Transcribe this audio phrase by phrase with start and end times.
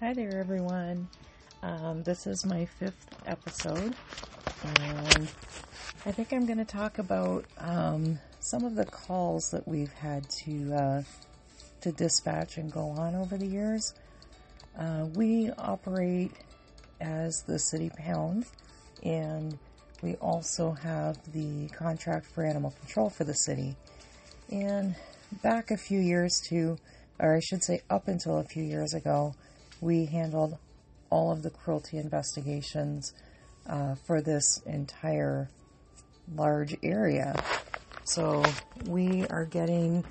[0.00, 1.08] Hi there, everyone.
[1.62, 3.94] Um, this is my fifth episode,
[4.64, 5.28] and
[6.04, 10.28] I think I'm going to talk about um, some of the calls that we've had
[10.44, 11.02] to uh,
[11.82, 13.94] to dispatch and go on over the years.
[14.76, 16.32] Uh, we operate
[17.00, 18.46] as the city pound,
[19.04, 19.56] and
[20.02, 23.76] we also have the contract for animal control for the city.
[24.50, 24.96] And
[25.40, 26.78] back a few years to,
[27.20, 29.36] or I should say, up until a few years ago,
[29.84, 30.56] we handled
[31.10, 33.12] all of the cruelty investigations
[33.68, 35.50] uh, for this entire
[36.34, 37.34] large area.
[38.04, 38.42] So
[38.86, 40.04] we are getting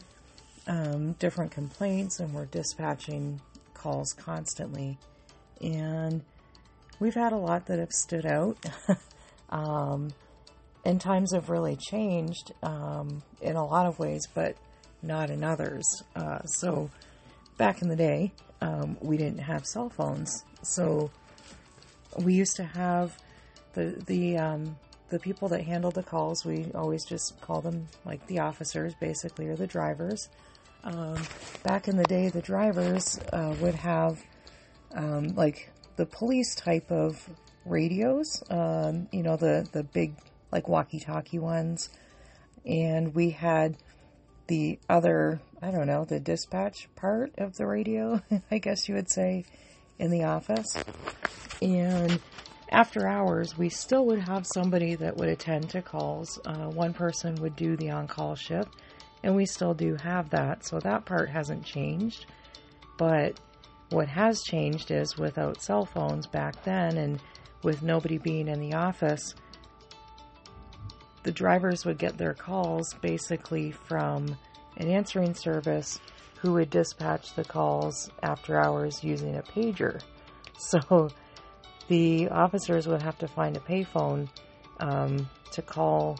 [0.67, 3.41] um, different complaints and we're dispatching
[3.73, 4.99] calls constantly.
[5.59, 6.21] And
[6.99, 8.63] we've had a lot that have stood out.
[9.49, 10.13] um,
[10.85, 14.55] and times have really changed um, in a lot of ways, but
[15.01, 16.03] not in others.
[16.15, 16.91] Uh, so
[17.57, 18.33] back in the day,
[18.63, 21.11] um, we didn't have cell phones, so
[22.17, 23.17] we used to have
[23.73, 24.77] the the um,
[25.09, 26.45] the people that handled the calls.
[26.45, 30.29] We always just call them like the officers, basically, or the drivers.
[30.85, 31.21] Um,
[31.63, 34.23] back in the day, the drivers uh, would have
[34.95, 37.29] um, like the police type of
[37.65, 40.15] radios, um, you know, the the big
[40.53, 41.89] like walkie-talkie ones,
[42.65, 43.75] and we had
[44.47, 49.09] the other, I don't know, the dispatch part of the radio, I guess you would
[49.09, 49.45] say,
[49.99, 50.77] in the office.
[51.61, 52.19] And
[52.69, 56.39] after hours, we still would have somebody that would attend to calls.
[56.45, 58.75] Uh, one person would do the on call shift,
[59.23, 60.65] and we still do have that.
[60.65, 62.25] So that part hasn't changed.
[62.97, 63.39] But
[63.89, 67.19] what has changed is without cell phones back then and
[67.63, 69.35] with nobody being in the office,
[71.23, 74.37] the drivers would get their calls basically from
[74.77, 75.99] an answering service
[76.35, 80.01] who would dispatch the calls after hours using a pager.
[80.55, 81.09] So
[81.87, 84.29] the officers would have to find a payphone
[84.79, 86.19] um, to call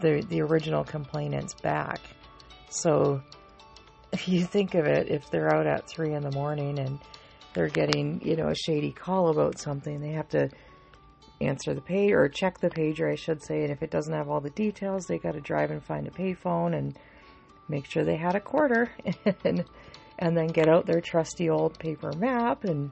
[0.00, 2.00] the the original complainants back.
[2.70, 3.20] So
[4.12, 6.98] if you think of it, if they're out at three in the morning and
[7.52, 10.48] they're getting you know a shady call about something, they have to
[11.40, 13.62] answer the page or check the pager, I should say.
[13.62, 16.10] And if it doesn't have all the details, they got to drive and find a
[16.10, 16.98] payphone and
[17.68, 18.90] make sure they had a quarter
[19.44, 19.64] and
[20.18, 22.90] and then get out their trusty old paper map and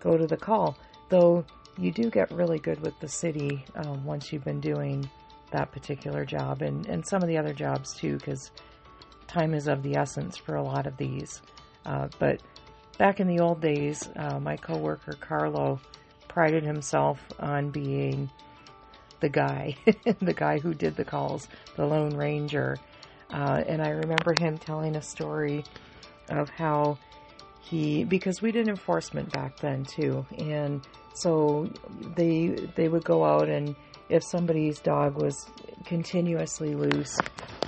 [0.00, 0.76] go to the call.
[1.08, 1.44] Though
[1.78, 5.08] you do get really good with the city um, once you've been doing
[5.50, 8.50] that particular job and, and some of the other jobs too, because
[9.26, 11.40] time is of the essence for a lot of these.
[11.86, 12.42] Uh, but
[12.98, 15.80] back in the old days, uh, my coworker Carlo
[16.32, 18.30] prided himself on being
[19.20, 19.76] the guy,
[20.20, 22.78] the guy who did the calls, the Lone Ranger.
[23.30, 25.64] Uh, and I remember him telling a story
[26.28, 26.98] of how
[27.60, 31.70] he, because we did enforcement back then too, and so
[32.16, 33.76] they they would go out and
[34.08, 35.34] if somebody's dog was
[35.84, 37.22] continuously loose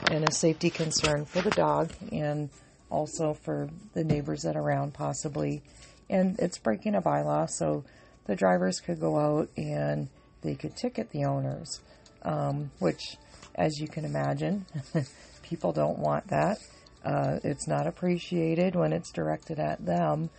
[0.08, 2.50] and a safety concern for the dog and
[2.90, 5.62] also for the neighbors that are around possibly,
[6.10, 7.84] and it's breaking a bylaw, so
[8.26, 10.08] the drivers could go out and
[10.42, 11.80] they could ticket the owners,
[12.22, 13.16] um, which,
[13.54, 14.66] as you can imagine,
[15.42, 16.58] people don't want that.
[17.04, 20.30] Uh, it's not appreciated when it's directed at them.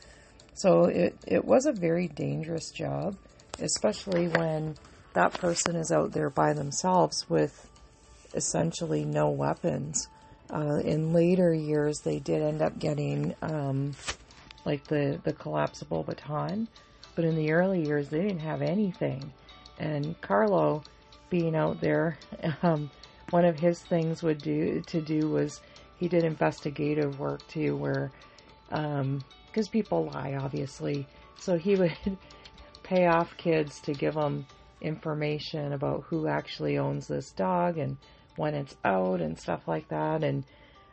[0.56, 3.16] So it, it was a very dangerous job,
[3.59, 4.75] especially when
[5.13, 7.69] that person is out there by themselves with
[8.34, 10.07] essentially no weapons.
[10.50, 13.94] Uh, in later years, they did end up getting um,
[14.66, 16.68] like the, the collapsible baton,
[17.15, 19.31] but in the early years, they didn't have anything.
[19.79, 20.83] And Carlo,
[21.29, 22.17] being out there,
[22.61, 22.91] um,
[23.31, 25.61] one of his things would do to do was
[25.97, 28.11] he did investigative work too, where
[28.69, 31.95] because um, people lie, obviously, so he would
[32.83, 34.45] pay off kids to give them
[34.81, 37.97] information about who actually owns this dog and
[38.35, 40.23] when it's out and stuff like that.
[40.23, 40.43] And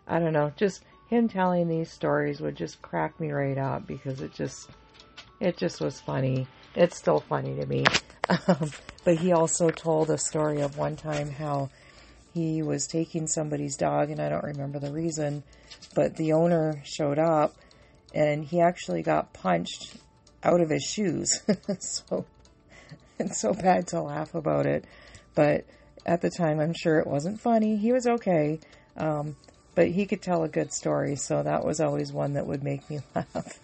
[0.07, 4.21] I don't know, just him telling these stories would just crack me right up because
[4.21, 4.71] it just
[5.43, 6.47] it just was funny.
[6.77, 7.85] It's still funny to me.
[8.47, 8.71] Um,
[9.05, 11.71] but he also told a story of one time how
[12.33, 15.43] he was taking somebody's dog, and I don't remember the reason,
[15.95, 17.55] but the owner showed up
[18.15, 19.97] and he actually got punched
[20.45, 21.43] out of his shoes.
[21.81, 22.25] so
[23.19, 24.85] it's so bad to laugh about it.
[25.35, 25.65] But
[26.07, 27.77] at the time, I'm sure it wasn't funny.
[27.77, 28.61] He was okay.
[28.97, 29.35] Um,
[29.75, 32.89] but he could tell a good story, so that was always one that would make
[32.89, 33.59] me laugh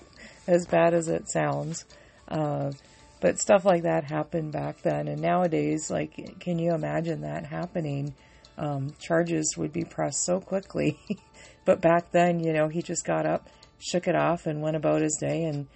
[0.49, 1.85] as bad as it sounds.
[2.27, 2.73] Uh,
[3.21, 8.15] but stuff like that happened back then, and nowadays, like, can you imagine that happening?
[8.57, 10.99] Um, charges would be pressed so quickly.
[11.65, 13.49] but back then, you know, he just got up,
[13.79, 15.67] shook it off, and went about his day, and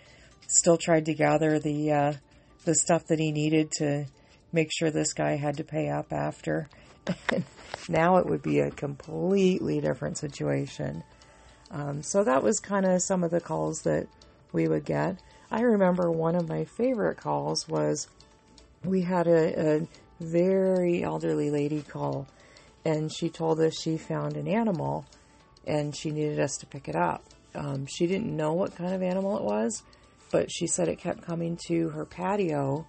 [0.48, 2.12] still tried to gather the uh,
[2.64, 4.06] the stuff that he needed to
[4.52, 6.68] make sure this guy had to pay up after.
[7.88, 11.02] now it would be a completely different situation.
[11.72, 14.06] Um, so that was kind of some of the calls that
[14.52, 15.18] we would get.
[15.50, 18.08] I remember one of my favorite calls was
[18.84, 19.88] we had a, a
[20.20, 22.26] very elderly lady call,
[22.84, 25.04] and she told us she found an animal
[25.66, 27.22] and she needed us to pick it up.
[27.54, 29.82] Um, she didn't know what kind of animal it was,
[30.30, 32.86] but she said it kept coming to her patio,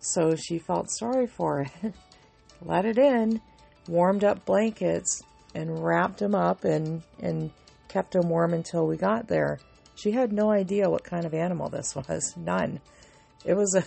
[0.00, 1.94] so she felt sorry for it.
[2.62, 3.40] Let it in,
[3.88, 5.22] warmed up blankets,
[5.54, 7.50] and wrapped him up and, and
[7.88, 9.58] kept him warm until we got there.
[9.98, 12.34] She had no idea what kind of animal this was.
[12.36, 12.80] None.
[13.44, 13.84] It was a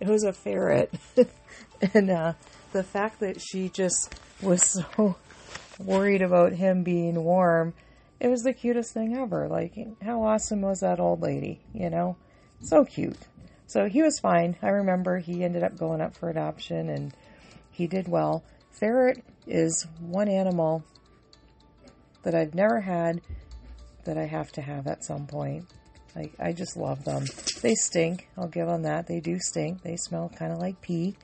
[0.04, 0.92] it was a ferret.
[1.94, 2.34] and uh,
[2.72, 4.62] the fact that she just was
[4.96, 5.16] so
[5.78, 7.72] worried about him being warm,
[8.20, 9.48] it was the cutest thing ever.
[9.48, 12.16] Like, how awesome was that old lady, you know?
[12.60, 13.18] So cute.
[13.66, 14.56] So he was fine.
[14.62, 17.14] I remember he ended up going up for adoption and
[17.70, 18.44] he did well.
[18.70, 20.84] Ferret is one animal
[22.22, 23.20] that I've never had
[24.06, 25.66] that I have to have at some point.
[26.14, 27.26] Like, I just love them.
[27.60, 28.28] They stink.
[28.38, 29.06] I'll give them that.
[29.06, 29.82] They do stink.
[29.82, 31.14] They smell kind of like pee.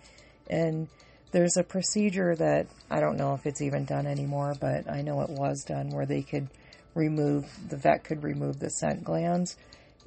[0.51, 0.89] And
[1.33, 5.23] there's a procedure that I don't know if it's even done anymore, but I know
[5.23, 6.49] it was done where they could
[6.95, 9.57] remove, the vet could remove the scent glands.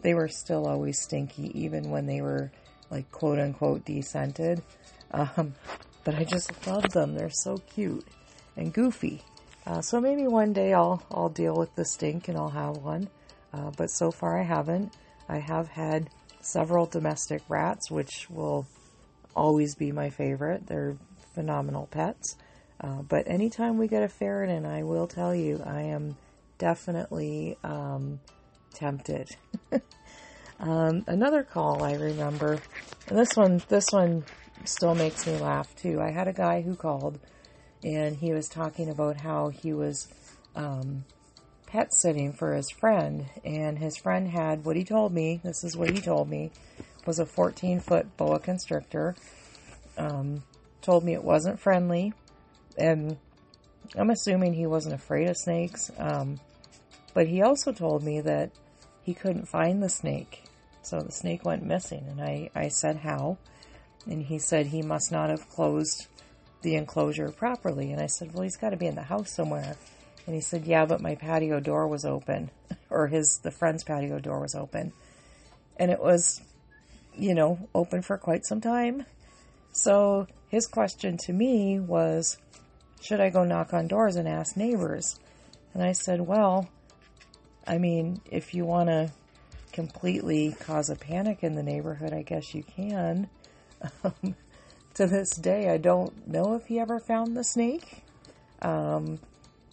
[0.02, 2.52] They were still always stinky, even when they were
[2.92, 4.62] like quote unquote descented.
[5.12, 5.54] Um,
[6.04, 7.14] but I just love them.
[7.14, 8.06] They're so cute
[8.58, 9.22] and goofy.
[9.66, 13.10] Uh, so maybe one day I'll I'll deal with the stink and I'll have one.
[13.54, 14.94] Uh, but so far I haven't.
[15.28, 16.10] I have had
[16.42, 18.68] several domestic rats, which will
[19.36, 20.68] always be my favorite.
[20.68, 20.96] They're
[21.34, 22.36] phenomenal pets.
[22.80, 26.18] Uh, but anytime we get a ferret in, I will tell you, I am
[26.58, 28.20] definitely um,
[28.74, 29.30] tempted.
[30.60, 32.60] um, another call I remember,
[33.08, 34.24] and this one, this one
[34.66, 36.02] still makes me laugh too.
[36.02, 37.20] I had a guy who called,
[37.86, 40.08] and he was talking about how he was
[40.56, 41.06] um,
[41.68, 45.40] pet sitting for his friend, and his friend had what he told me.
[45.44, 46.52] This is what he told me
[47.06, 49.16] was a 14 foot boa constrictor.
[50.00, 50.42] Um,
[50.82, 52.14] told me it wasn't friendly,
[52.76, 53.18] and
[53.96, 55.92] I'm assuming he wasn't afraid of snakes.
[56.00, 56.40] Um,
[57.14, 58.50] but he also told me that
[59.04, 60.44] he couldn't find the snake,
[60.82, 62.08] so the snake went missing.
[62.10, 63.38] And I, I said how,
[64.08, 66.08] and he said he must not have closed
[66.66, 67.92] the enclosure properly.
[67.92, 69.78] And I said, well, he's got to be in the house somewhere.
[70.26, 72.50] And he said, yeah, but my patio door was open,
[72.90, 74.92] or his the friend's patio door was open,
[75.78, 76.42] and it was,
[77.16, 79.06] you know, open for quite some time.
[79.72, 82.38] So his question to me was,
[83.02, 85.20] should I go knock on doors and ask neighbors?
[85.76, 86.68] And I said, well,
[87.68, 89.12] I mean, if you want to
[89.74, 93.30] completely cause a panic in the neighborhood, I guess you can.
[94.04, 94.36] Um,
[94.96, 98.04] to this day, I don't know if he ever found the snake.
[98.62, 99.20] Um,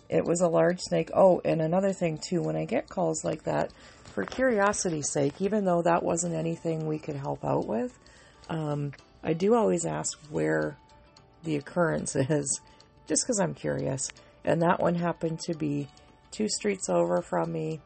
[0.08, 1.10] it was a large snake.
[1.14, 3.72] Oh, and another thing too, when I get calls like that,
[4.04, 7.98] for curiosity's sake, even though that wasn't anything we could help out with,
[8.50, 8.92] um,
[9.22, 10.76] I do always ask where
[11.44, 12.60] the occurrence is,
[13.06, 14.10] just because I'm curious.
[14.44, 15.88] And that one happened to be
[16.32, 17.80] two streets over from me,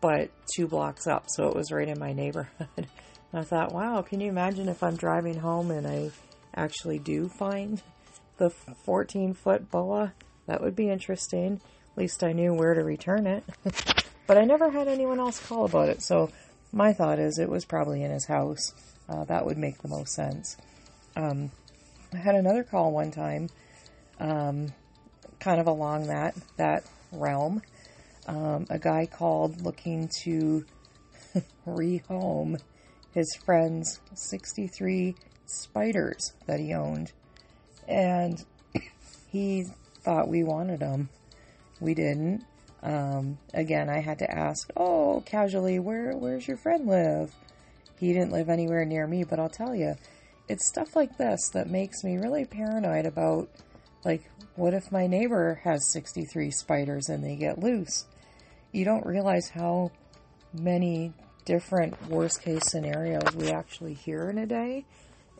[0.00, 2.68] but two blocks up, so it was right in my neighborhood.
[2.76, 2.86] and
[3.32, 6.10] I thought, wow, can you imagine if I'm driving home and I
[6.54, 7.82] actually do find
[8.36, 10.12] the 14 foot boa?
[10.46, 11.60] That would be interesting.
[11.92, 13.44] At least I knew where to return it.
[14.26, 16.30] but I never had anyone else call about it, so
[16.72, 18.74] my thought is it was probably in his house.
[19.08, 20.56] Uh, that would make the most sense.
[21.16, 21.50] Um,
[22.12, 23.48] I had another call one time,
[24.18, 24.72] um,
[25.40, 27.62] kind of along that that realm.
[28.26, 30.64] Um, a guy called looking to
[31.66, 32.58] rehome
[33.12, 35.14] his friend's 63
[35.46, 37.12] spiders that he owned,
[37.88, 38.44] and
[39.30, 39.66] he
[40.02, 41.08] thought we wanted them.
[41.80, 42.44] We didn't.
[42.82, 47.34] Um, again, I had to ask, oh, casually, where where's your friend live?
[47.98, 49.94] He didn't live anywhere near me, but I'll tell you,
[50.48, 53.48] it's stuff like this that makes me really paranoid about
[54.04, 58.04] like what if my neighbor has 63 spiders and they get loose
[58.72, 59.90] you don't realize how
[60.52, 61.12] many
[61.44, 64.84] different worst case scenarios we actually hear in a day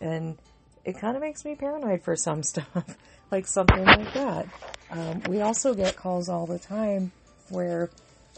[0.05, 0.39] and
[0.85, 2.97] it kind of makes me paranoid for some stuff
[3.31, 4.47] like something like that
[4.91, 7.11] um, we also get calls all the time
[7.51, 7.91] where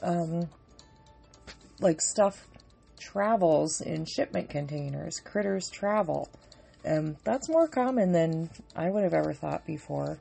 [0.03, 0.49] um,
[1.81, 2.47] like stuff
[2.99, 6.29] travels in shipment containers critters travel
[6.87, 10.19] and that's more common than I would have ever thought before.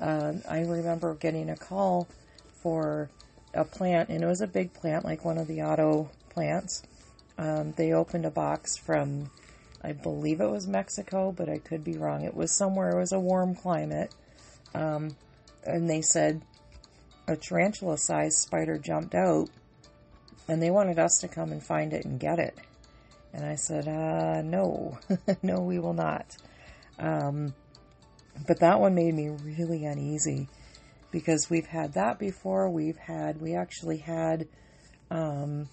[0.00, 2.08] Uh, I remember getting a call
[2.60, 3.08] for
[3.54, 6.82] a plant, and it was a big plant, like one of the auto plants.
[7.38, 9.30] Um, they opened a box from,
[9.82, 12.24] I believe it was Mexico, but I could be wrong.
[12.24, 14.14] It was somewhere, it was a warm climate.
[14.74, 15.16] Um,
[15.64, 16.42] and they said
[17.26, 19.48] a tarantula sized spider jumped out
[20.48, 22.56] and they wanted us to come and find it and get it.
[23.32, 24.98] And I said, uh, no,
[25.42, 26.36] no, we will not.
[26.98, 27.54] Um,
[28.46, 30.48] but that one made me really uneasy
[31.10, 32.70] because we've had that before.
[32.70, 34.48] We've had, we actually had
[35.10, 35.68] um,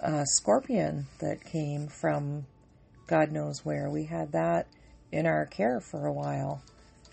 [0.00, 2.46] a scorpion that came from
[3.08, 3.90] God knows where.
[3.90, 4.68] We had that
[5.10, 6.62] in our care for a while.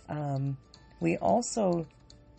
[0.08, 0.58] Um,
[1.00, 1.88] we also,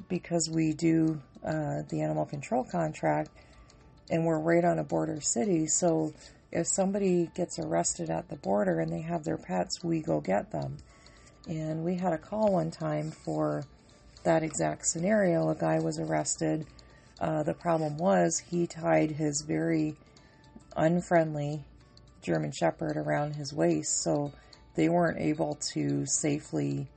[0.08, 3.30] because we do uh, the animal control contract,
[4.08, 6.12] and we're right on a border city, so
[6.52, 10.52] if somebody gets arrested at the border and they have their pets, we go get
[10.52, 10.76] them.
[11.48, 13.64] And we had a call one time for
[14.22, 15.48] that exact scenario.
[15.48, 16.66] A guy was arrested.
[17.20, 19.96] Uh, the problem was he tied his very
[20.76, 21.64] unfriendly
[22.26, 24.32] German Shepherd around his waist, so
[24.74, 26.88] they weren't able to safely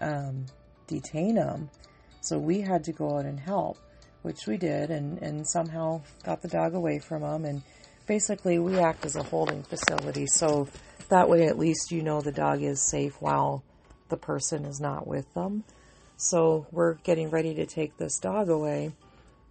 [0.00, 0.46] um,
[0.88, 1.70] detain him.
[2.20, 3.78] So we had to go out and help,
[4.22, 7.44] which we did, and, and somehow got the dog away from him.
[7.44, 7.62] And
[8.08, 10.68] basically, we act as a holding facility, so
[11.08, 13.62] that way at least you know the dog is safe while
[14.08, 15.62] the person is not with them.
[16.16, 18.92] So we're getting ready to take this dog away,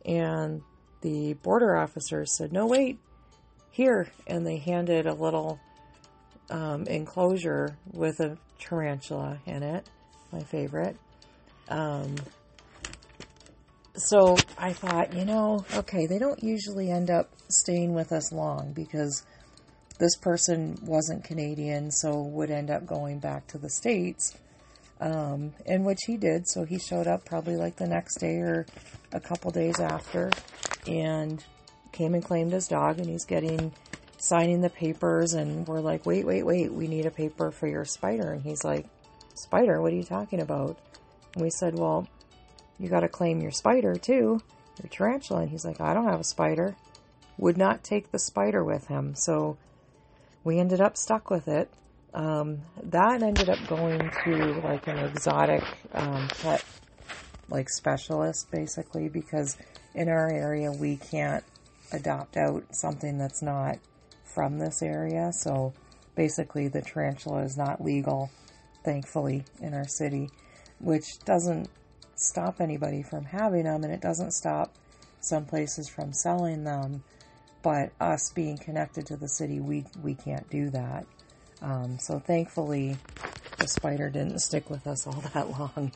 [0.05, 0.61] and
[1.01, 2.99] the border officer said, No, wait,
[3.75, 4.07] here.
[4.25, 5.59] And they handed a little
[6.49, 9.87] um, enclosure with a tarantula in it,
[10.31, 10.97] my favorite.
[11.67, 12.15] Um,
[13.95, 18.73] so I thought, you know, okay, they don't usually end up staying with us long
[18.73, 19.23] because
[19.99, 24.35] this person wasn't Canadian, so would end up going back to the States
[24.99, 26.47] um, in which he did.
[26.47, 28.65] So he showed up probably like the next day or
[29.11, 30.31] a couple days after
[30.87, 31.43] and
[31.95, 32.99] came and claimed his dog.
[32.99, 33.73] And he's getting
[34.17, 35.33] signing the papers.
[35.33, 38.31] And we're like, wait, wait, wait, we need a paper for your spider.
[38.31, 38.85] And he's like,
[39.35, 40.79] Spider, what are you talking about?
[41.33, 42.07] And we said, well,
[42.79, 44.41] you got to claim your spider too,
[44.81, 45.41] your tarantula.
[45.41, 46.75] And he's like, I don't have a spider.
[47.37, 49.13] Would not take the spider with him.
[49.13, 49.57] So
[50.45, 51.69] we ended up stuck with it.
[52.13, 56.63] Um, that ended up going to like an exotic um, pet
[57.49, 59.57] like specialist basically because
[59.93, 61.43] in our area we can't
[61.91, 63.77] adopt out something that's not
[64.23, 65.31] from this area.
[65.33, 65.73] So
[66.15, 68.29] basically the tarantula is not legal,
[68.83, 70.29] thankfully, in our city,
[70.79, 71.69] which doesn't
[72.15, 74.73] stop anybody from having them and it doesn't stop
[75.21, 77.03] some places from selling them.
[77.63, 81.07] But us being connected to the city, we, we can't do that.
[81.61, 82.97] Um, so thankfully,
[83.57, 85.91] the spider didn't stick with us all that long.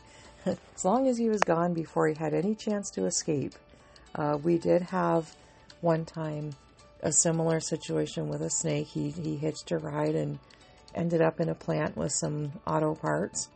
[0.46, 3.53] as long as he was gone before he had any chance to escape.
[4.15, 5.36] Uh, we did have
[5.81, 6.51] one time
[7.01, 8.88] a similar situation with a snake.
[8.88, 10.39] He, he hitched a ride and
[10.93, 13.50] ended up in a plant with some auto parts.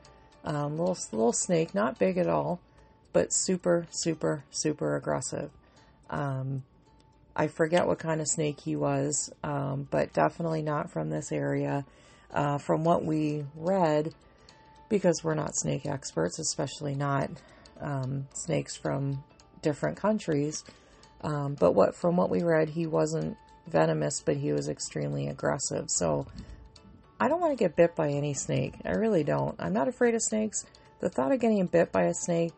[0.45, 2.59] Um, little little snake, not big at all,
[3.13, 5.51] but super super super aggressive.
[6.09, 6.63] Um,
[7.35, 11.85] I forget what kind of snake he was, um, but definitely not from this area.
[12.31, 14.13] Uh, from what we read,
[14.89, 17.29] because we're not snake experts, especially not
[17.79, 19.23] um, snakes from
[19.61, 20.63] different countries.
[21.23, 23.37] Um, but what from what we read, he wasn't
[23.67, 25.89] venomous, but he was extremely aggressive.
[25.89, 26.27] So
[27.19, 28.75] I don't want to get bit by any snake.
[28.85, 29.55] I really don't.
[29.59, 30.65] I'm not afraid of snakes.
[30.99, 32.53] The thought of getting bit by a snake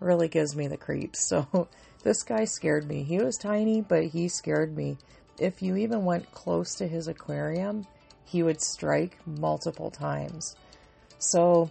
[0.00, 1.26] really gives me the creeps.
[1.28, 1.68] So
[2.02, 3.04] this guy scared me.
[3.04, 4.98] He was tiny, but he scared me.
[5.38, 7.86] If you even went close to his aquarium,
[8.24, 10.56] he would strike multiple times.
[11.18, 11.70] So,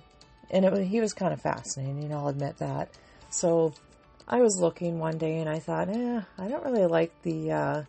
[0.50, 2.90] and it, he was kind of fascinating, I'll admit that.
[3.30, 3.74] So,
[4.32, 7.84] I was looking one day and I thought, eh, I don't really like the uh,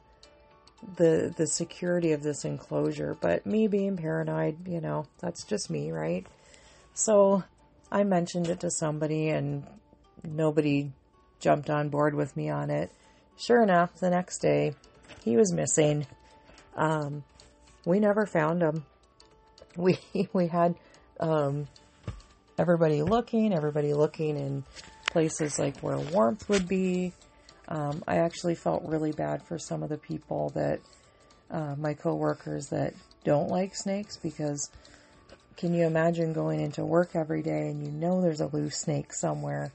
[0.96, 3.16] the the security of this enclosure.
[3.20, 6.26] But me being paranoid, you know, that's just me, right?
[6.94, 7.44] So
[7.92, 9.64] I mentioned it to somebody and
[10.24, 10.90] nobody
[11.38, 12.90] jumped on board with me on it.
[13.36, 14.74] Sure enough, the next day
[15.24, 16.08] he was missing.
[16.74, 17.22] Um,
[17.86, 18.84] we never found him.
[19.76, 19.96] We
[20.32, 20.74] we had
[21.20, 21.68] um,
[22.58, 24.64] everybody looking, everybody looking in
[25.12, 27.12] places like where warmth would be.
[27.68, 30.80] Um, I actually felt really bad for some of the people that
[31.50, 34.70] uh, my coworkers that don't like snakes because
[35.56, 39.12] can you imagine going into work every day and you know there's a loose snake
[39.12, 39.70] somewhere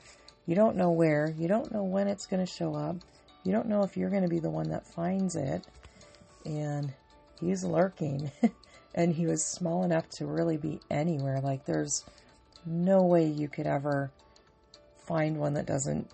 [0.47, 1.33] you don't know where.
[1.37, 2.95] You don't know when it's going to show up.
[3.43, 5.63] You don't know if you're going to be the one that finds it.
[6.45, 6.93] And
[7.39, 8.31] he's lurking.
[8.95, 11.41] and he was small enough to really be anywhere.
[11.41, 12.05] Like, there's
[12.65, 14.09] no way you could ever
[15.07, 16.09] find one that doesn't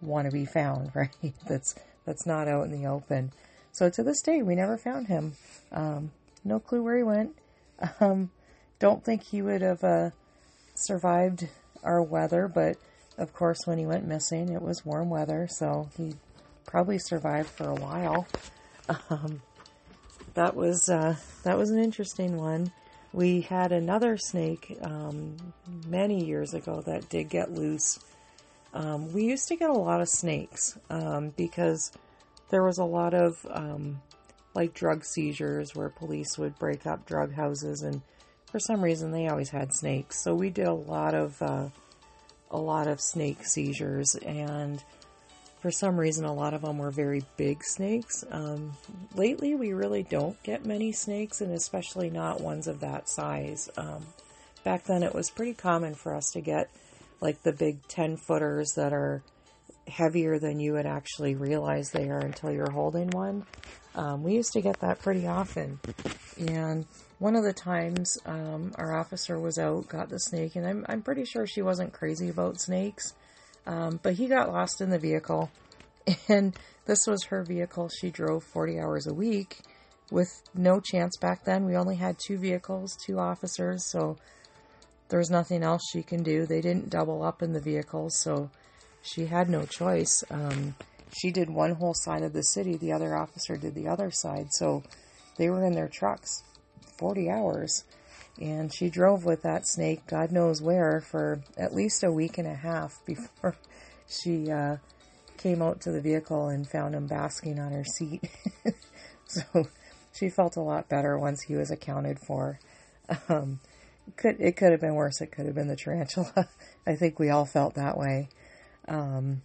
[0.00, 1.34] want to be found, right?
[1.46, 1.74] That's
[2.04, 3.32] that's not out in the open.
[3.72, 5.34] So to this day, we never found him.
[5.72, 6.12] Um,
[6.44, 7.36] no clue where he went.
[8.00, 8.30] Um,
[8.78, 10.10] don't think he would have uh,
[10.74, 11.46] survived
[11.82, 12.78] our weather, but
[13.18, 16.14] of course, when he went missing, it was warm weather, so he
[16.66, 18.26] probably survived for a while.
[19.10, 19.42] Um,
[20.34, 22.70] that was uh, that was an interesting one.
[23.12, 25.36] We had another snake um,
[25.88, 27.98] many years ago that did get loose.
[28.76, 31.92] Um, we used to get a lot of snakes um, because
[32.50, 34.02] there was a lot of um,
[34.54, 38.02] like drug seizures where police would break up drug houses, and
[38.50, 40.22] for some reason they always had snakes.
[40.22, 41.68] So we did a lot of uh,
[42.50, 44.82] a lot of snake seizures, and
[45.60, 48.24] for some reason, a lot of them were very big snakes.
[48.30, 48.74] Um,
[49.14, 53.70] lately, we really don't get many snakes, and especially not ones of that size.
[53.78, 54.04] Um,
[54.64, 56.68] back then, it was pretty common for us to get
[57.20, 59.22] like the big 10 footers that are
[59.88, 63.44] heavier than you would actually realize they are until you're holding one.
[63.94, 65.78] Um, we used to get that pretty often.
[66.38, 66.84] And
[67.18, 71.02] one of the times um, our officer was out, got the snake, and I'm, I'm
[71.02, 73.14] pretty sure she wasn't crazy about snakes.
[73.66, 75.50] Um, but he got lost in the vehicle,
[76.28, 76.52] and
[76.86, 77.88] this was her vehicle.
[77.88, 79.56] She drove 40 hours a week
[80.10, 81.64] with no chance back then.
[81.64, 84.16] We only had two vehicles, two officers, so
[85.08, 86.46] there was nothing else she can do.
[86.46, 88.50] They didn't double up in the vehicles, so
[89.02, 90.24] she had no choice.
[90.30, 90.74] Um,
[91.12, 94.48] she did one whole side of the city, the other officer did the other side,
[94.50, 94.82] so
[95.38, 96.42] they were in their trucks
[96.98, 97.84] 40 hours.
[98.40, 102.46] And she drove with that snake, God knows where, for at least a week and
[102.46, 103.56] a half before
[104.08, 104.76] she uh,
[105.38, 108.28] came out to the vehicle and found him basking on her seat.
[109.26, 109.68] so
[110.12, 112.58] she felt a lot better once he was accounted for.
[113.28, 113.60] Um,
[114.16, 115.20] could it could have been worse?
[115.20, 116.48] It could have been the tarantula.
[116.86, 118.28] I think we all felt that way.
[118.88, 119.42] Um,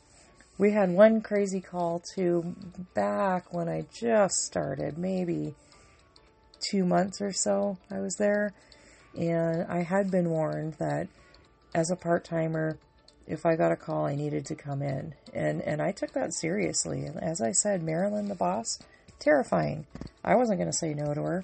[0.57, 2.55] we had one crazy call too
[2.93, 5.55] back when I just started, maybe
[6.59, 7.77] two months or so.
[7.89, 8.53] I was there
[9.17, 11.07] and I had been warned that
[11.73, 12.77] as a part timer,
[13.27, 15.15] if I got a call, I needed to come in.
[15.33, 17.05] And, and I took that seriously.
[17.05, 18.79] And as I said, Marilyn, the boss,
[19.19, 19.85] terrifying.
[20.23, 21.43] I wasn't going to say no to her.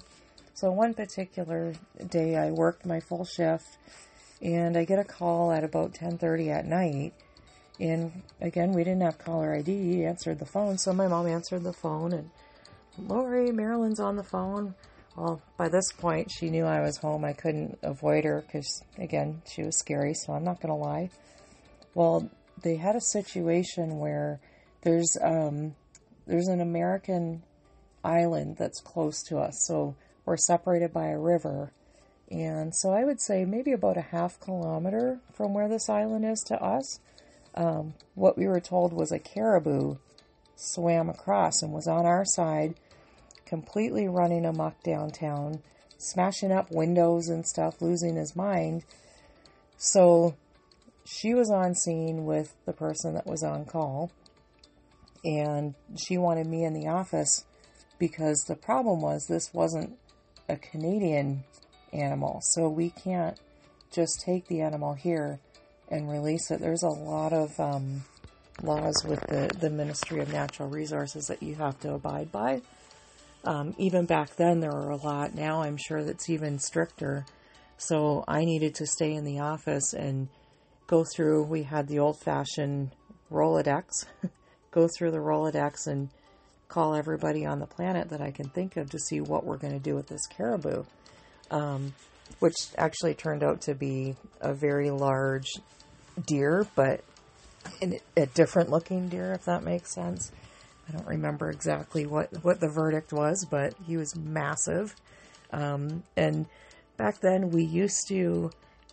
[0.58, 1.72] So one particular
[2.08, 3.78] day, I worked my full shift,
[4.42, 7.14] and I get a call at about 10:30 at night.
[7.78, 9.70] And again, we didn't have caller ID.
[9.70, 12.30] He answered the phone, so my mom answered the phone, and
[12.98, 14.74] Lori, Marilyn's on the phone.
[15.16, 17.24] Well, by this point, she knew I was home.
[17.24, 21.10] I couldn't avoid her because, again, she was scary, so I'm not going to lie.
[21.94, 22.28] Well,
[22.64, 24.40] they had a situation where
[24.82, 25.76] there's um,
[26.26, 27.44] there's an American
[28.02, 29.94] island that's close to us, so
[30.28, 31.72] we're separated by a river,
[32.30, 36.40] and so I would say maybe about a half kilometer from where this island is
[36.48, 37.00] to us.
[37.54, 39.96] Um, what we were told was a caribou
[40.54, 42.74] swam across and was on our side
[43.46, 45.62] completely running amok downtown,
[45.96, 48.84] smashing up windows and stuff, losing his mind.
[49.78, 50.36] So
[51.06, 54.12] she was on scene with the person that was on call,
[55.24, 57.46] and she wanted me in the office
[57.98, 59.96] because the problem was this wasn't
[60.48, 61.44] a Canadian
[61.92, 63.38] animal, so we can't
[63.92, 65.40] just take the animal here
[65.88, 66.60] and release it.
[66.60, 68.04] There's a lot of um,
[68.62, 72.62] laws with the, the Ministry of Natural Resources that you have to abide by.
[73.44, 75.34] Um, even back then, there were a lot.
[75.34, 77.24] Now I'm sure that's even stricter.
[77.76, 80.28] So I needed to stay in the office and
[80.86, 81.44] go through.
[81.44, 82.90] We had the old fashioned
[83.30, 84.04] Rolodex,
[84.70, 86.10] go through the Rolodex and
[86.68, 89.72] call everybody on the planet that I can think of to see what we're going
[89.72, 90.84] to do with this caribou.
[91.50, 91.94] Um,
[92.40, 95.48] which actually turned out to be a very large
[96.26, 97.02] deer, but
[98.16, 100.30] a different looking deer, if that makes sense.
[100.88, 104.94] I don't remember exactly what, what the verdict was, but he was massive.
[105.52, 106.46] Um, and
[106.96, 108.50] back then, we used to,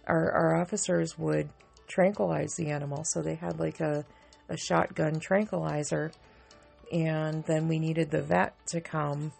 [0.07, 1.49] our, our officers would
[1.87, 3.03] tranquilize the animal.
[3.05, 4.05] So they had like a,
[4.49, 6.11] a shotgun tranquilizer.
[6.91, 9.31] And then we needed the vet to come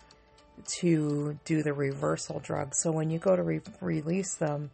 [0.79, 2.73] to do the reversal drug.
[2.73, 4.71] So when you go to re- release them,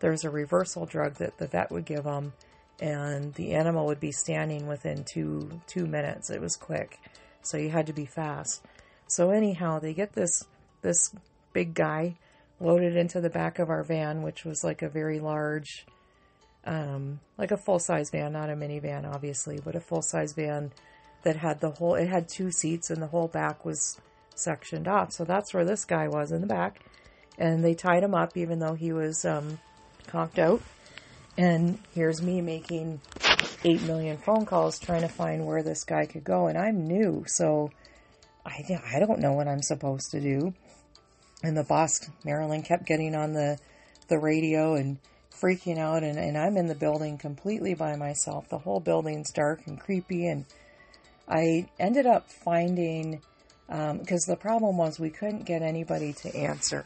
[0.00, 2.32] there's a reversal drug that the vet would give them,
[2.80, 6.30] and the animal would be standing within two two minutes.
[6.30, 6.98] It was quick
[7.42, 8.64] so you had to be fast.
[9.06, 10.44] So anyhow, they get this
[10.80, 11.14] this
[11.52, 12.16] big guy
[12.60, 15.84] loaded into the back of our van, which was like a very large,
[16.64, 20.72] um, like a full size van, not a minivan, obviously, but a full size van
[21.24, 21.94] that had the whole.
[21.94, 23.98] It had two seats, and the whole back was
[24.34, 25.12] sectioned off.
[25.12, 26.80] So that's where this guy was in the back,
[27.38, 29.58] and they tied him up, even though he was um,
[30.06, 30.62] conked out.
[31.36, 33.00] And here's me making
[33.64, 36.46] 8 million phone calls trying to find where this guy could go.
[36.46, 37.70] And I'm new, so
[38.44, 40.52] I, I don't know what I'm supposed to do.
[41.42, 43.58] And the boss, Marilyn, kept getting on the,
[44.08, 44.98] the radio and
[45.42, 46.02] freaking out.
[46.02, 48.48] And, and I'm in the building completely by myself.
[48.48, 50.26] The whole building's dark and creepy.
[50.26, 50.44] And
[51.32, 53.22] I ended up finding,
[53.66, 56.84] because um, the problem was we couldn't get anybody to answer.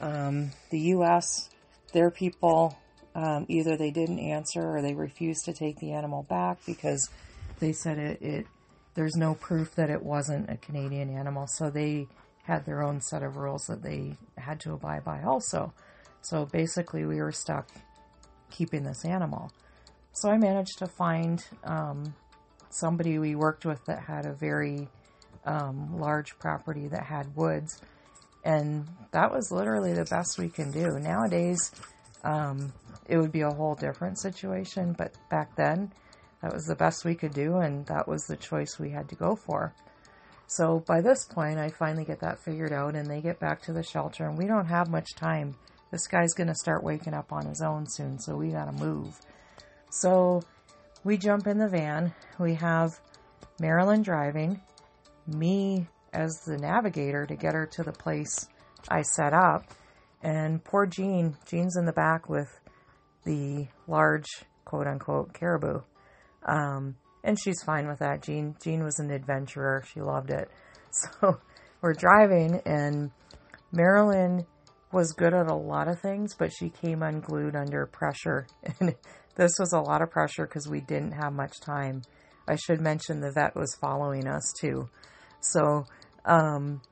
[0.00, 1.50] Um, the U.S.,
[1.92, 2.78] their people,
[3.16, 7.10] um, either they didn't answer or they refused to take the animal back because
[7.58, 8.46] they said it, it
[8.94, 11.46] there's no proof that it wasn't a Canadian animal.
[11.48, 12.06] So they
[12.44, 15.72] had their own set of rules that they had to abide by also.
[16.22, 17.68] So basically, we were stuck
[18.50, 19.50] keeping this animal.
[20.12, 22.14] So I managed to find um,
[22.70, 24.88] somebody we worked with that had a very
[25.44, 27.80] um, large property that had woods.
[28.44, 30.98] And that was literally the best we can do.
[30.98, 31.72] Nowadays,
[32.24, 32.72] um,
[33.08, 35.92] it would be a whole different situation, but back then,
[36.42, 39.16] that was the best we could do, and that was the choice we had to
[39.16, 39.74] go for.
[40.46, 43.72] So by this point, I finally get that figured out, and they get back to
[43.72, 45.56] the shelter, and we don't have much time.
[45.90, 48.72] This guy's going to start waking up on his own soon, so we got to
[48.72, 49.18] move.
[49.90, 50.42] So
[51.08, 52.12] we jump in the van.
[52.38, 53.00] We have
[53.58, 54.60] Marilyn driving,
[55.26, 58.46] me as the navigator to get her to the place
[58.90, 59.64] I set up,
[60.22, 61.34] and poor Jean.
[61.46, 62.50] Jean's in the back with
[63.24, 64.26] the large
[64.66, 65.80] quote unquote caribou.
[66.46, 68.22] Um, and she's fine with that.
[68.22, 69.84] Jean Jean was an adventurer.
[69.90, 70.50] She loved it.
[70.90, 71.38] So
[71.82, 73.10] we're driving and
[73.72, 74.46] Marilyn
[74.90, 78.46] was good at a lot of things, but she came unglued under pressure.
[78.80, 78.94] And
[79.38, 82.02] this was a lot of pressure because we didn't have much time.
[82.46, 84.88] I should mention the vet was following us too.
[85.40, 85.86] So
[86.24, 86.82] um,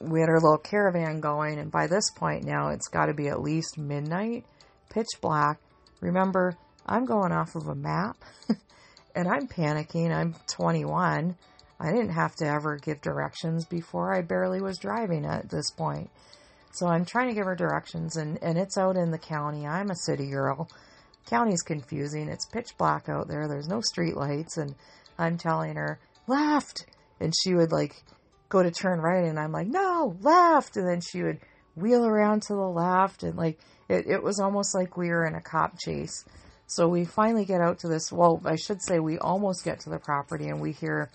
[0.00, 3.28] we had our little caravan going, and by this point now it's got to be
[3.28, 4.44] at least midnight,
[4.90, 5.60] pitch black.
[6.00, 8.16] Remember, I'm going off of a map.
[9.14, 10.14] and I'm panicking.
[10.14, 11.36] I'm 21.
[11.78, 14.14] I didn't have to ever give directions before.
[14.14, 16.10] I barely was driving at this point.
[16.72, 19.66] So I'm trying to give her directions, and, and it's out in the county.
[19.66, 20.68] I'm a city girl.
[21.26, 22.28] County's confusing.
[22.28, 23.48] It's pitch black out there.
[23.48, 24.74] There's no street lights, and
[25.18, 26.86] I'm telling her, left.
[27.20, 27.94] And she would like
[28.48, 30.76] go to turn right, and I'm like, no, left.
[30.76, 31.40] And then she would
[31.74, 33.58] wheel around to the left, and like
[33.88, 36.24] it, it was almost like we were in a cop chase.
[36.66, 38.10] So we finally get out to this.
[38.10, 41.10] Well, I should say we almost get to the property and we hear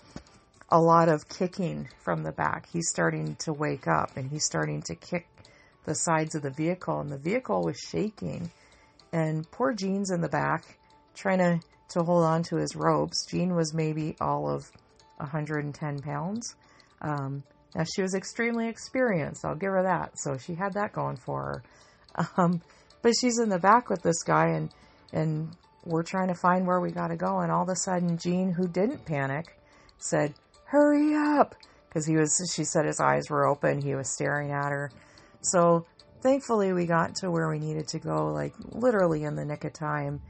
[0.70, 2.66] a lot of kicking from the back.
[2.72, 5.28] He's starting to wake up and he's starting to kick
[5.84, 8.50] the sides of the vehicle and the vehicle was shaking.
[9.12, 10.78] And poor Jean's in the back
[11.14, 13.26] trying to, to hold on to his ropes.
[13.26, 14.70] Jean was maybe all of
[15.18, 16.54] 110 pounds.
[17.00, 17.42] Um,
[17.74, 19.44] now she was extremely experienced.
[19.44, 20.18] I'll give her that.
[20.18, 21.62] So she had that going for her.
[22.36, 22.60] Um,
[23.00, 24.68] but she's in the back with this guy and
[25.14, 27.40] and we're trying to find where we got to go.
[27.40, 29.58] And all of a sudden, Jean, who didn't panic,
[29.98, 31.54] said, "Hurry up!"
[31.88, 33.80] Because he was, she said his eyes were open.
[33.80, 34.90] He was staring at her.
[35.42, 35.86] So
[36.22, 39.72] thankfully, we got to where we needed to go, like literally in the nick of
[39.72, 40.20] time.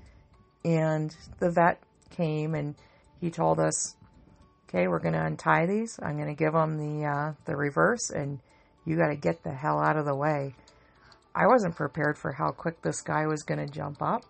[0.64, 2.74] And the vet came and
[3.20, 3.96] he told us,
[4.68, 5.98] "Okay, we're going to untie these.
[6.02, 8.40] I'm going to give them the uh, the reverse, and
[8.84, 10.54] you got to get the hell out of the way."
[11.34, 14.22] I wasn't prepared for how quick this guy was going to jump up.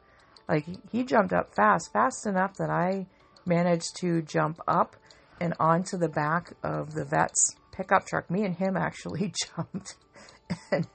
[0.48, 3.07] Like he jumped up fast, fast enough that I
[3.44, 4.96] managed to jump up
[5.40, 8.31] and onto the back of the vet's pickup truck.
[8.31, 9.96] Me and him actually jumped.
[10.70, 10.87] And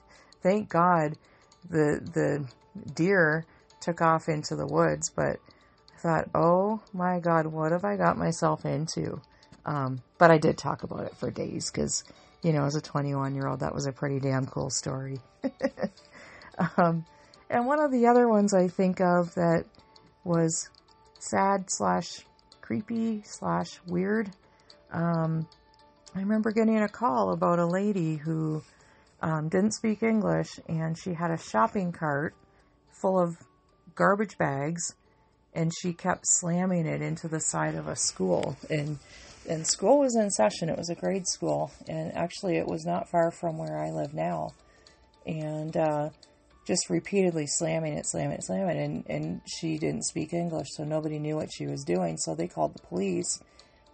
[0.41, 1.17] thank God
[1.69, 2.45] the the
[2.93, 3.45] deer
[3.79, 5.37] took off into the woods, but
[5.93, 9.21] I thought, oh my God, what have I got myself into?
[9.65, 12.03] Um, but I did talk about it for days because,
[12.41, 15.19] you know, as a 21 year old, that was a pretty damn cool story.
[16.77, 17.05] um,
[17.49, 19.65] and one of the other ones I think of that
[20.23, 20.69] was
[21.19, 22.19] sad slash
[22.61, 24.29] creepy slash weird.
[24.91, 25.47] Um,
[26.15, 28.63] I remember getting a call about a lady who
[29.21, 32.35] um, didn't speak English and she had a shopping cart
[33.01, 33.37] full of
[33.95, 34.95] garbage bags
[35.53, 38.99] and she kept slamming it into the side of a school and
[39.49, 43.09] and school was in session it was a grade school and actually it was not
[43.09, 44.49] far from where i live now
[45.25, 46.09] and uh,
[46.67, 48.83] just repeatedly slamming it, slamming it, slamming it.
[48.83, 52.17] And, and she didn't speak English, so nobody knew what she was doing.
[52.17, 53.39] So they called the police.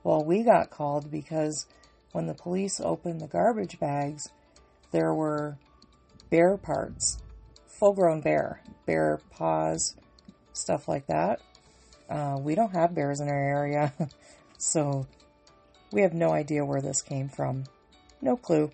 [0.03, 1.67] Well, we got called because
[2.11, 4.23] when the police opened the garbage bags,
[4.93, 5.57] there were
[6.29, 7.17] bear parts,
[7.67, 9.95] full grown bear, bear paws,
[10.53, 11.41] stuff like that.
[12.09, 13.91] Uh, we don't have bears in our area,
[14.57, 15.05] so
[15.91, 17.65] we have no idea where this came from.
[18.21, 18.71] No clue.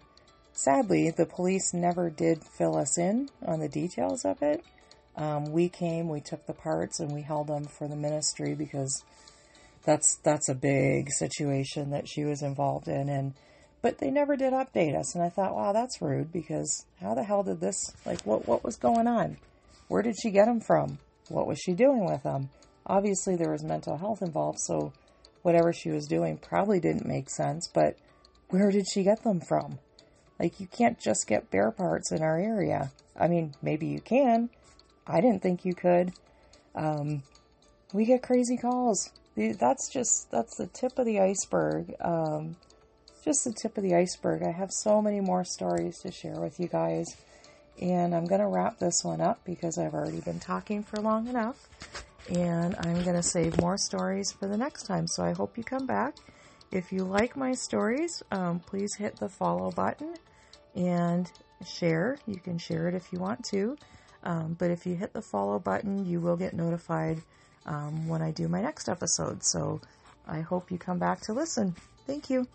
[0.51, 4.63] Sadly, the police never did fill us in on the details of it.
[5.15, 9.03] Um, we came, we took the parts, and we held them for the ministry because
[9.85, 13.07] that's that's a big situation that she was involved in.
[13.07, 13.33] And
[13.81, 15.15] but they never did update us.
[15.15, 18.63] And I thought, wow, that's rude because how the hell did this, like, what, what
[18.63, 19.37] was going on?
[19.87, 20.99] Where did she get them from?
[21.29, 22.49] What was she doing with them?
[22.85, 24.93] Obviously, there was mental health involved, so
[25.41, 27.95] whatever she was doing probably didn't make sense, but
[28.49, 29.79] where did she get them from?
[30.39, 32.91] Like, you can't just get bear parts in our area.
[33.17, 34.49] I mean, maybe you can.
[35.05, 36.13] I didn't think you could.
[36.75, 37.23] Um,
[37.93, 39.11] we get crazy calls.
[39.35, 41.93] That's just, that's the tip of the iceberg.
[42.01, 42.55] Um,
[43.23, 44.43] just the tip of the iceberg.
[44.43, 47.07] I have so many more stories to share with you guys.
[47.81, 51.27] And I'm going to wrap this one up because I've already been talking for long
[51.27, 51.69] enough.
[52.29, 55.07] And I'm going to save more stories for the next time.
[55.07, 56.15] So I hope you come back.
[56.71, 60.15] If you like my stories, um, please hit the follow button
[60.75, 61.31] and
[61.65, 62.17] share.
[62.27, 63.77] You can share it if you want to.
[64.23, 67.21] Um, but if you hit the follow button, you will get notified
[67.65, 69.43] um, when I do my next episode.
[69.43, 69.81] So
[70.27, 71.75] I hope you come back to listen.
[72.05, 72.47] Thank you.